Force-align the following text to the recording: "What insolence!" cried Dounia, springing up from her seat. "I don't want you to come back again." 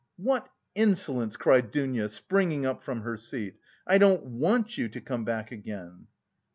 "What 0.17 0.49
insolence!" 0.73 1.37
cried 1.37 1.69
Dounia, 1.69 2.09
springing 2.09 2.65
up 2.65 2.81
from 2.81 3.01
her 3.01 3.15
seat. 3.17 3.57
"I 3.85 3.99
don't 3.99 4.25
want 4.25 4.75
you 4.75 4.89
to 4.89 4.99
come 4.99 5.25
back 5.25 5.51
again." 5.51 6.07